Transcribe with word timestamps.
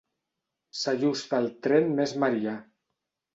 S'ajusta 0.83 1.37
al 1.41 1.45
tren 1.67 1.93
més 2.01 2.15
marià. 2.25 2.57